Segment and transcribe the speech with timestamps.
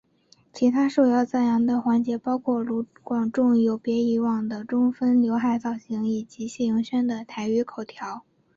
[0.51, 8.25] 其他受到赞扬的环节包括卢广仲有别以往的中分浏海造型以及谢盈萱的台语口条。